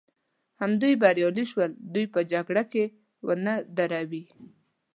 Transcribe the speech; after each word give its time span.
همدوی 0.61 0.93
بریالي 1.01 1.43
شول، 1.51 1.71
دوی 1.93 2.05
به 2.13 2.21
جګړه 2.31 2.63
ونه 3.27 3.53
دروي. 3.77 4.23